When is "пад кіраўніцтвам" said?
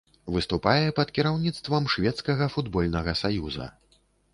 1.01-1.83